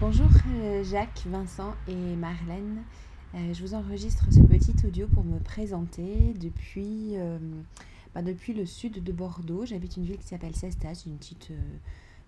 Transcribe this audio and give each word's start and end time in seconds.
Bonjour 0.00 0.28
euh, 0.62 0.84
Jacques, 0.84 1.24
Vincent 1.26 1.74
et 1.88 2.14
Marlène. 2.14 2.84
Euh, 3.34 3.52
je 3.52 3.60
vous 3.62 3.74
enregistre 3.74 4.26
ce 4.30 4.38
petit 4.38 4.86
audio 4.86 5.08
pour 5.08 5.24
me 5.24 5.40
présenter 5.40 6.34
depuis, 6.38 7.16
euh, 7.16 7.36
bah, 8.14 8.22
depuis 8.22 8.54
le 8.54 8.64
sud 8.64 9.02
de 9.02 9.10
Bordeaux. 9.10 9.66
J'habite 9.66 9.96
une 9.96 10.04
ville 10.04 10.18
qui 10.18 10.28
s'appelle 10.28 10.54
Cestas, 10.54 11.02
une 11.04 11.16
petite 11.16 11.50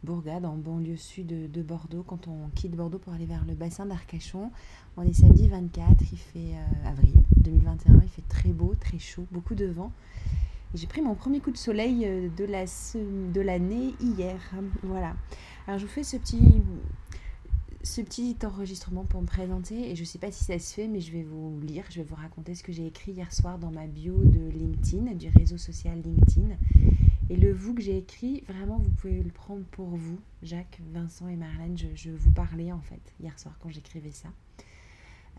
bourgade 0.02 0.46
en 0.46 0.56
banlieue 0.56 0.96
sud 0.96 1.28
de 1.28 1.62
Bordeaux. 1.62 2.02
Quand 2.02 2.26
on 2.26 2.48
quitte 2.56 2.72
Bordeaux 2.72 2.98
pour 2.98 3.12
aller 3.12 3.26
vers 3.26 3.44
le 3.44 3.54
bassin 3.54 3.86
d'Arcachon, 3.86 4.50
on 4.96 5.02
est 5.02 5.12
samedi 5.12 5.46
24, 5.46 5.94
il 6.10 6.18
fait 6.18 6.54
avril 6.84 7.14
2021, 7.36 8.00
il 8.02 8.08
fait 8.08 8.28
très 8.28 8.50
beau, 8.50 8.74
très 8.80 8.98
chaud, 8.98 9.26
beaucoup 9.30 9.54
de 9.54 9.66
vent. 9.66 9.92
J'ai 10.74 10.88
pris 10.88 11.02
mon 11.02 11.14
premier 11.14 11.38
coup 11.38 11.52
de 11.52 11.56
soleil 11.56 12.00
de 12.36 13.40
l'année 13.40 13.94
hier. 14.00 14.40
Voilà. 14.82 15.14
Alors 15.68 15.78
je 15.78 15.86
vous 15.86 15.92
fais 15.92 16.02
ce 16.02 16.16
petit 16.16 16.62
ce 17.82 18.02
petit 18.02 18.36
enregistrement 18.44 19.04
pour 19.04 19.22
me 19.22 19.26
présenter 19.26 19.90
et 19.90 19.96
je 19.96 20.02
ne 20.02 20.06
sais 20.06 20.18
pas 20.18 20.30
si 20.30 20.44
ça 20.44 20.58
se 20.58 20.74
fait 20.74 20.86
mais 20.86 21.00
je 21.00 21.12
vais 21.12 21.22
vous 21.22 21.58
lire, 21.60 21.84
je 21.88 21.96
vais 21.96 22.04
vous 22.04 22.14
raconter 22.14 22.54
ce 22.54 22.62
que 22.62 22.72
j'ai 22.72 22.86
écrit 22.86 23.12
hier 23.12 23.32
soir 23.32 23.58
dans 23.58 23.70
ma 23.70 23.86
bio 23.86 24.16
de 24.22 24.50
LinkedIn, 24.50 25.14
du 25.14 25.28
réseau 25.28 25.56
social 25.56 26.00
LinkedIn. 26.02 26.56
Et 27.30 27.36
le 27.36 27.52
vous 27.52 27.74
que 27.74 27.80
j'ai 27.80 27.96
écrit, 27.96 28.42
vraiment 28.48 28.78
vous 28.78 28.90
pouvez 28.90 29.22
le 29.22 29.30
prendre 29.30 29.64
pour 29.70 29.88
vous, 29.88 30.18
Jacques, 30.42 30.80
Vincent 30.92 31.28
et 31.28 31.36
Marlène, 31.36 31.78
je, 31.78 32.10
vous 32.10 32.32
parlais 32.32 32.72
en 32.72 32.80
fait 32.80 33.00
hier 33.20 33.38
soir 33.38 33.56
quand 33.60 33.70
j'écrivais 33.70 34.10
ça. 34.10 34.28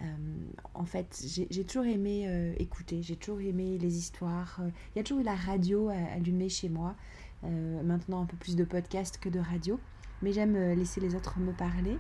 Euh, 0.01 0.05
en 0.73 0.85
fait, 0.85 1.23
j'ai 1.49 1.63
toujours 1.65 1.85
aimé 1.85 2.23
euh, 2.27 2.53
écouter, 2.57 3.03
j'ai 3.03 3.17
toujours 3.17 3.41
aimé 3.41 3.77
les 3.77 3.97
histoires. 3.97 4.57
Euh, 4.61 4.69
il 4.95 4.99
y 4.99 5.01
a 5.01 5.03
toujours 5.03 5.19
eu 5.19 5.25
la 5.25 5.35
radio 5.35 5.89
allumée 5.89 6.49
chez 6.49 6.69
moi. 6.69 6.95
maintenant, 7.43 8.21
un 8.21 8.25
peu 8.25 8.37
plus 8.37 8.55
de 8.55 8.63
podcast 8.63 9.19
que 9.19 9.29
de 9.29 9.39
radio. 9.39 9.79
Mais 10.21 10.31
j'aime 10.31 10.55
laisser 10.73 11.01
les 11.01 11.13
autres 11.13 11.39
me 11.39 11.51
parler. 11.51 11.97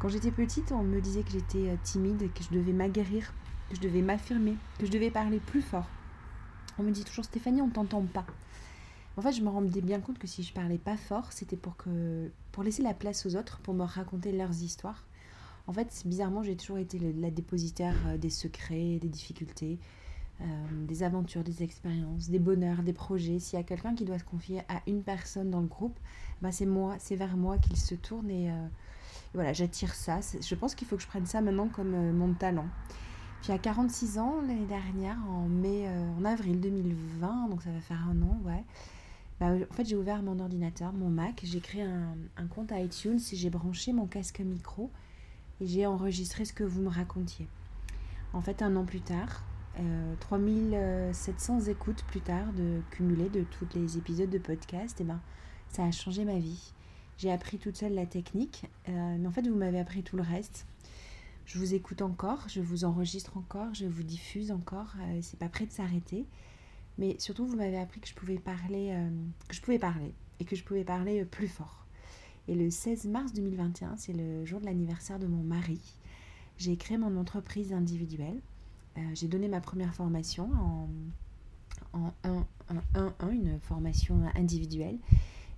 Quand 0.00 0.08
j'étais 0.08 0.30
petite, 0.30 0.70
on 0.70 0.84
me 0.84 1.00
disait 1.00 1.22
que 1.24 1.32
j'étais 1.32 1.70
euh, 1.70 1.76
timide, 1.82 2.32
que 2.32 2.44
je 2.44 2.56
devais 2.56 2.72
m'aguerrir, 2.72 3.32
que 3.68 3.74
je 3.74 3.80
devais 3.80 4.00
m'affirmer, 4.00 4.54
que 4.78 4.86
je 4.86 4.92
devais 4.92 5.10
parler 5.10 5.40
plus 5.40 5.60
fort. 5.60 5.88
On 6.78 6.84
me 6.84 6.92
dit 6.92 7.02
toujours 7.02 7.24
Stéphanie, 7.24 7.62
on 7.62 7.68
t'entend 7.68 8.02
pas. 8.02 8.24
En 9.16 9.22
fait, 9.22 9.32
je 9.32 9.42
me 9.42 9.48
rendais 9.48 9.80
bien 9.80 9.98
compte 9.98 10.20
que 10.20 10.28
si 10.28 10.44
je 10.44 10.52
parlais 10.52 10.78
pas 10.78 10.96
fort, 10.96 11.32
c'était 11.32 11.56
pour 11.56 11.76
que 11.76 12.30
pour 12.52 12.62
laisser 12.62 12.84
la 12.84 12.94
place 12.94 13.26
aux 13.26 13.34
autres, 13.34 13.58
pour 13.58 13.74
me 13.74 13.82
raconter 13.82 14.30
leurs 14.30 14.62
histoires. 14.62 15.04
En 15.66 15.72
fait, 15.72 16.02
bizarrement, 16.06 16.44
j'ai 16.44 16.54
toujours 16.54 16.78
été 16.78 17.00
la 17.00 17.32
dépositaire 17.32 17.96
euh, 18.06 18.18
des 18.18 18.30
secrets, 18.30 19.00
des 19.00 19.08
difficultés, 19.08 19.80
euh, 20.40 20.44
des 20.86 21.02
aventures, 21.02 21.42
des 21.42 21.64
expériences, 21.64 22.30
des 22.30 22.38
bonheurs, 22.38 22.84
des 22.84 22.92
projets. 22.92 23.40
S'il 23.40 23.58
y 23.58 23.60
a 23.60 23.64
quelqu'un 23.64 23.96
qui 23.96 24.04
doit 24.04 24.20
se 24.20 24.24
confier 24.24 24.60
à 24.68 24.80
une 24.86 25.02
personne 25.02 25.50
dans 25.50 25.60
le 25.60 25.66
groupe, 25.66 25.98
ben 26.40 26.52
c'est 26.52 26.66
moi, 26.66 26.94
c'est 27.00 27.16
vers 27.16 27.36
moi 27.36 27.58
qu'il 27.58 27.76
se 27.76 27.96
tourne 27.96 28.30
et 28.30 28.48
voilà, 29.34 29.52
j'attire 29.52 29.94
ça. 29.94 30.20
Je 30.40 30.54
pense 30.54 30.74
qu'il 30.74 30.86
faut 30.86 30.96
que 30.96 31.02
je 31.02 31.06
prenne 31.08 31.26
ça 31.26 31.40
maintenant 31.40 31.68
comme 31.68 31.94
euh, 31.94 32.12
mon 32.12 32.32
talent. 32.34 32.66
Puis 33.42 33.52
à 33.52 33.58
46 33.58 34.18
ans, 34.18 34.40
l'année 34.40 34.66
dernière, 34.66 35.16
en 35.28 35.48
mai, 35.48 35.86
euh, 35.86 36.18
en 36.18 36.24
avril 36.24 36.60
2020, 36.60 37.48
donc 37.50 37.62
ça 37.62 37.70
va 37.70 37.80
faire 37.80 38.04
un 38.08 38.20
an, 38.22 38.40
ouais. 38.44 38.64
Bah, 39.38 39.52
en 39.70 39.74
fait, 39.74 39.84
j'ai 39.84 39.94
ouvert 39.94 40.22
mon 40.22 40.40
ordinateur, 40.40 40.92
mon 40.92 41.10
Mac, 41.10 41.40
j'ai 41.44 41.60
créé 41.60 41.82
un, 41.82 42.16
un, 42.36 42.46
compte 42.46 42.72
iTunes 42.74 43.20
et 43.32 43.36
j'ai 43.36 43.50
branché 43.50 43.92
mon 43.92 44.06
casque 44.06 44.40
micro 44.40 44.90
et 45.60 45.66
j'ai 45.66 45.86
enregistré 45.86 46.44
ce 46.44 46.52
que 46.52 46.64
vous 46.64 46.80
me 46.80 46.88
racontiez. 46.88 47.46
En 48.32 48.40
fait, 48.40 48.62
un 48.62 48.74
an 48.74 48.84
plus 48.84 49.00
tard, 49.00 49.44
3700 50.20 51.60
euh, 51.60 51.70
écoutes 51.70 52.02
plus 52.04 52.20
tard 52.20 52.52
de 52.56 52.80
cumulé 52.90 53.28
de 53.28 53.42
tous 53.42 53.66
les 53.74 53.96
épisodes 53.96 54.30
de 54.30 54.38
podcast, 54.38 55.00
et 55.00 55.04
eh 55.04 55.06
ben, 55.06 55.20
ça 55.68 55.84
a 55.84 55.90
changé 55.90 56.24
ma 56.24 56.38
vie. 56.38 56.72
J'ai 57.18 57.32
appris 57.32 57.58
toute 57.58 57.76
seule 57.76 57.94
la 57.94 58.06
technique, 58.06 58.66
euh, 58.88 59.16
mais 59.18 59.26
en 59.26 59.32
fait, 59.32 59.46
vous 59.46 59.56
m'avez 59.56 59.80
appris 59.80 60.04
tout 60.04 60.16
le 60.16 60.22
reste. 60.22 60.66
Je 61.46 61.58
vous 61.58 61.74
écoute 61.74 62.00
encore, 62.00 62.44
je 62.48 62.60
vous 62.60 62.84
enregistre 62.84 63.36
encore, 63.36 63.74
je 63.74 63.86
vous 63.86 64.04
diffuse 64.04 64.52
encore. 64.52 64.94
Euh, 65.00 65.18
c'est 65.20 65.38
pas 65.38 65.48
prêt 65.48 65.66
de 65.66 65.72
s'arrêter. 65.72 66.26
Mais 66.96 67.16
surtout, 67.18 67.44
vous 67.44 67.56
m'avez 67.56 67.78
appris 67.78 68.00
que 68.00 68.06
je 68.06 68.14
pouvais 68.14 68.38
parler, 68.38 68.90
euh, 68.92 69.10
que 69.48 69.54
je 69.56 69.60
pouvais 69.60 69.80
parler 69.80 70.14
et 70.38 70.44
que 70.44 70.54
je 70.54 70.62
pouvais 70.62 70.84
parler 70.84 71.24
plus 71.24 71.48
fort. 71.48 71.84
Et 72.46 72.54
le 72.54 72.70
16 72.70 73.06
mars 73.06 73.32
2021, 73.32 73.96
c'est 73.96 74.12
le 74.12 74.44
jour 74.44 74.60
de 74.60 74.66
l'anniversaire 74.66 75.18
de 75.18 75.26
mon 75.26 75.42
mari. 75.42 75.80
J'ai 76.56 76.76
créé 76.76 76.98
mon 76.98 77.16
entreprise 77.16 77.72
individuelle. 77.72 78.40
j'ai 79.14 79.28
donné 79.28 79.48
ma 79.48 79.60
première 79.60 79.94
formation 79.94 80.50
en, 80.52 80.88
en 81.92 82.12
1-1, 82.94 83.32
une 83.32 83.58
formation 83.60 84.22
individuelle. 84.34 84.98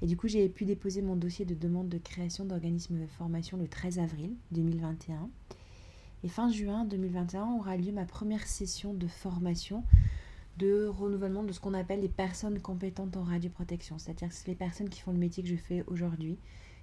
Et 0.03 0.07
du 0.07 0.17
coup, 0.17 0.29
j'ai 0.29 0.49
pu 0.49 0.65
déposer 0.65 1.03
mon 1.03 1.17
dossier 1.17 1.45
de 1.45 1.55
demande 1.55 1.89
de 1.89 1.99
création 1.99 2.45
d'organisme 2.45 2.99
de 2.99 3.07
formation 3.07 3.59
le 3.59 3.69
13 3.69 3.99
avril 3.99 4.35
2021. 4.53 5.29
Et 6.23 6.29
fin 6.29 6.51
juin 6.51 6.85
2021 6.85 7.57
aura 7.59 7.77
lieu 7.77 7.93
ma 7.93 8.05
première 8.05 8.47
session 8.47 8.95
de 8.95 9.07
formation 9.07 9.85
de 10.59 10.87
renouvellement 10.87 11.43
de 11.43 11.53
ce 11.53 11.61
qu'on 11.61 11.75
appelle 11.75 12.01
les 12.01 12.09
personnes 12.09 12.61
compétentes 12.61 13.17
en 13.17 13.23
radioprotection. 13.23 13.99
C'est-à-dire 13.99 14.29
que 14.29 14.35
c'est 14.35 14.49
les 14.49 14.55
personnes 14.55 14.89
qui 14.89 15.01
font 15.01 15.13
le 15.13 15.19
métier 15.19 15.43
que 15.43 15.49
je 15.49 15.57
fais 15.57 15.85
aujourd'hui, 15.87 16.39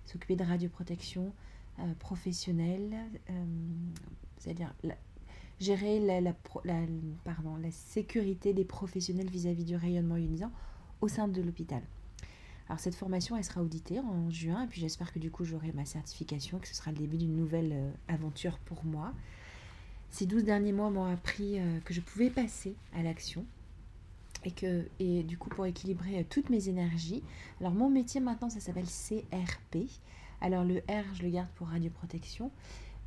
s'occuper 0.05 0.35
de 0.35 0.43
radioprotection 0.43 1.31
euh, 1.79 1.93
professionnelle, 1.99 2.95
euh, 3.29 3.45
c'est-à-dire 4.39 4.73
gérer 5.59 5.99
la, 5.99 6.33
sécurité 7.71 8.53
des 8.53 8.65
professionnels 8.65 9.29
vis-à-vis 9.29 9.63
-vis 9.63 9.67
du 9.67 9.75
rayonnement 9.75 10.17
ionisant 10.17 10.51
au 11.01 11.07
sein 11.07 11.27
de 11.27 11.41
l'hôpital. 11.41 11.81
Alors 12.69 12.79
cette 12.79 12.95
formation, 12.95 13.37
elle 13.37 13.43
sera 13.43 13.61
auditée 13.61 13.99
en 13.99 14.29
juin, 14.29 14.63
et 14.63 14.67
puis 14.67 14.81
j'espère 14.81 15.13
que 15.13 15.19
du 15.19 15.31
coup 15.31 15.45
j'aurai 15.45 15.71
ma 15.71 15.85
certification, 15.85 16.59
que 16.59 16.67
ce 16.67 16.75
sera 16.75 16.91
le 16.91 16.97
début 16.97 17.17
d'une 17.17 17.35
nouvelle 17.35 17.71
euh, 17.71 17.91
aventure 18.09 18.57
pour 18.59 18.83
moi. 18.83 19.13
Ces 20.09 20.25
12 20.25 20.43
derniers 20.43 20.73
mois 20.73 20.89
m'ont 20.89 21.05
appris 21.05 21.59
euh, 21.59 21.79
que 21.85 21.93
je 21.93 22.01
pouvais 22.01 22.29
passer 22.29 22.75
à 22.93 23.03
l'action, 23.03 23.45
et 24.43 24.51
que 24.51 24.85
et 24.99 25.23
du 25.23 25.37
coup 25.37 25.49
pour 25.49 25.65
équilibrer 25.65 26.19
euh, 26.19 26.23
toutes 26.29 26.49
mes 26.49 26.67
énergies. 26.67 27.23
Alors 27.61 27.73
mon 27.73 27.89
métier 27.89 28.19
maintenant, 28.19 28.49
ça 28.49 28.59
s'appelle 28.59 28.87
CRP. 28.87 29.89
Alors 30.41 30.65
le 30.65 30.79
R, 30.89 31.05
je 31.13 31.23
le 31.23 31.29
garde 31.29 31.49
pour 31.55 31.67
radioprotection, 31.67 32.51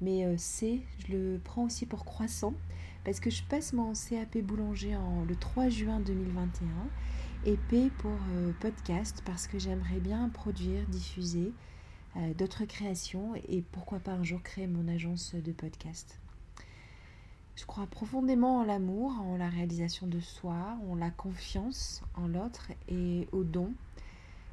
mais 0.00 0.36
C, 0.36 0.80
je 0.98 1.12
le 1.12 1.40
prends 1.44 1.64
aussi 1.64 1.86
pour 1.86 2.04
croissant, 2.04 2.54
parce 3.04 3.20
que 3.20 3.30
je 3.30 3.44
passe 3.44 3.72
mon 3.72 3.92
CAP 3.92 4.38
boulanger 4.38 4.96
en, 4.96 5.24
le 5.24 5.36
3 5.36 5.68
juin 5.68 6.00
2021 6.00 6.66
et 7.44 7.56
P 7.56 7.90
pour 7.98 8.10
euh, 8.10 8.52
podcast 8.60 9.22
parce 9.24 9.46
que 9.46 9.58
j'aimerais 9.58 9.98
bien 9.98 10.28
produire, 10.28 10.86
diffuser 10.88 11.52
euh, 12.16 12.34
d'autres 12.34 12.64
créations 12.64 13.34
et 13.48 13.62
pourquoi 13.72 13.98
pas 13.98 14.12
un 14.12 14.22
jour 14.22 14.42
créer 14.42 14.66
mon 14.66 14.88
agence 14.88 15.34
de 15.34 15.52
podcast. 15.52 16.18
Je 17.56 17.64
crois 17.64 17.86
profondément 17.86 18.58
en 18.58 18.64
l'amour, 18.64 19.12
en 19.20 19.36
la 19.36 19.48
réalisation 19.48 20.06
de 20.06 20.20
soi, 20.20 20.76
en 20.90 20.94
la 20.96 21.10
confiance 21.10 22.02
en 22.14 22.28
l'autre 22.28 22.68
et 22.88 23.26
au 23.32 23.42
don. 23.42 23.72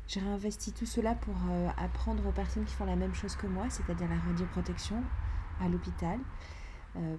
J'ai 0.08 0.22
réinvesti 0.22 0.72
tout 0.72 0.86
cela 0.86 1.16
pour 1.16 1.36
euh, 1.50 1.70
apprendre 1.78 2.26
aux 2.28 2.32
personnes 2.32 2.66
qui 2.66 2.74
font 2.74 2.86
la 2.86 2.96
même 2.96 3.14
chose 3.14 3.36
que 3.36 3.48
moi, 3.48 3.70
c'est-à-dire 3.70 4.08
la 4.08 4.18
radioprotection 4.18 5.04
à 5.60 5.68
l'hôpital, 5.68 6.20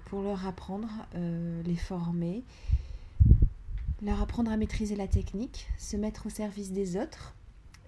pour 0.06 0.22
leur 0.22 0.44
apprendre, 0.44 0.88
les 1.14 1.76
former 1.76 2.42
leur 4.02 4.22
apprendre 4.22 4.50
à 4.50 4.56
maîtriser 4.56 4.96
la 4.96 5.08
technique, 5.08 5.68
se 5.76 5.96
mettre 5.96 6.26
au 6.26 6.30
service 6.30 6.72
des 6.72 6.96
autres 6.96 7.34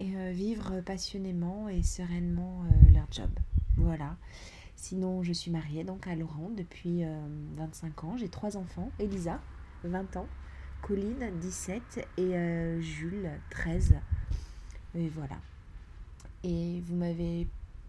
et 0.00 0.16
euh, 0.16 0.32
vivre 0.32 0.80
passionnément 0.80 1.68
et 1.68 1.82
sereinement 1.82 2.64
euh, 2.64 2.90
leur 2.92 3.06
job. 3.10 3.30
Voilà. 3.76 4.16
Sinon, 4.76 5.22
je 5.22 5.32
suis 5.32 5.50
mariée 5.50 5.84
donc 5.84 6.06
à 6.06 6.14
Laurent 6.14 6.50
depuis 6.56 7.04
25 7.56 7.92
euh, 8.04 8.06
ans. 8.06 8.16
J'ai 8.16 8.28
trois 8.28 8.56
enfants. 8.56 8.90
Elisa, 8.98 9.40
20 9.84 10.16
ans. 10.16 10.26
Colline, 10.82 11.30
17. 11.38 12.08
Et 12.16 12.80
Jules, 12.80 13.30
13. 13.50 13.96
Et 14.94 15.08
voilà. 15.10 15.36
Et 16.42 16.80
vous 16.86 16.96
m'avez 16.96 17.46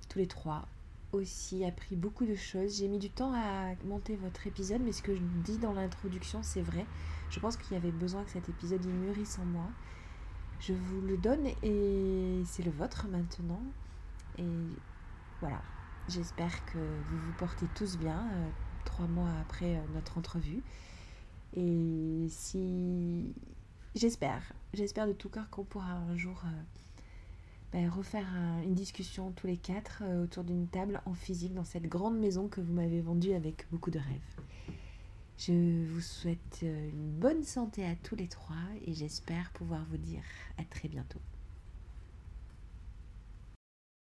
tous 0.09 0.19
les 0.19 0.27
trois 0.27 0.67
aussi 1.13 1.65
appris 1.65 1.95
beaucoup 1.95 2.25
de 2.25 2.35
choses. 2.35 2.77
J'ai 2.77 2.87
mis 2.87 2.99
du 2.99 3.09
temps 3.09 3.33
à 3.33 3.73
monter 3.85 4.15
votre 4.15 4.47
épisode, 4.47 4.81
mais 4.83 4.91
ce 4.91 5.01
que 5.01 5.15
je 5.15 5.21
dis 5.43 5.57
dans 5.57 5.73
l'introduction, 5.73 6.41
c'est 6.43 6.61
vrai. 6.61 6.85
Je 7.29 7.39
pense 7.39 7.57
qu'il 7.57 7.73
y 7.73 7.75
avait 7.75 7.91
besoin 7.91 8.23
que 8.23 8.31
cet 8.31 8.49
épisode 8.49 8.83
y 8.83 8.89
mûrisse 8.89 9.39
en 9.39 9.45
moi. 9.45 9.69
Je 10.59 10.73
vous 10.73 11.01
le 11.01 11.17
donne 11.17 11.47
et 11.63 12.43
c'est 12.45 12.63
le 12.63 12.71
vôtre 12.71 13.07
maintenant. 13.09 13.61
Et 14.37 14.45
voilà, 15.39 15.61
j'espère 16.07 16.65
que 16.65 16.77
vous 16.77 17.17
vous 17.17 17.33
portez 17.37 17.65
tous 17.75 17.97
bien 17.97 18.27
euh, 18.33 18.49
trois 18.85 19.07
mois 19.07 19.31
après 19.41 19.75
euh, 19.75 19.81
notre 19.93 20.17
entrevue. 20.17 20.61
Et 21.55 22.27
si... 22.29 23.33
J'espère, 23.95 24.41
j'espère 24.73 25.07
de 25.07 25.13
tout 25.13 25.29
cœur 25.29 25.49
qu'on 25.49 25.63
pourra 25.63 25.91
un 25.91 26.15
jour... 26.15 26.41
Euh, 26.45 26.61
ben, 27.73 27.89
refaire 27.89 28.27
une 28.63 28.73
discussion 28.73 29.31
tous 29.31 29.47
les 29.47 29.57
quatre 29.57 30.03
autour 30.23 30.43
d'une 30.43 30.67
table 30.67 31.01
en 31.05 31.13
physique 31.13 31.53
dans 31.53 31.63
cette 31.63 31.87
grande 31.87 32.19
maison 32.19 32.47
que 32.47 32.61
vous 32.61 32.73
m'avez 32.73 33.01
vendue 33.01 33.33
avec 33.33 33.65
beaucoup 33.71 33.91
de 33.91 33.99
rêves. 33.99 34.41
Je 35.47 35.87
vous 35.87 36.01
souhaite 36.01 36.59
euh, 36.61 36.89
une 36.89 37.09
bonne 37.09 37.43
santé 37.43 37.83
à 37.83 37.95
tous 37.95 38.15
les 38.15 38.27
trois 38.27 38.55
et 38.85 38.93
j'espère 38.93 39.49
pouvoir 39.53 39.83
vous 39.89 39.97
dire 39.97 40.21
à 40.59 40.63
très 40.63 40.87
bientôt. 40.87 41.19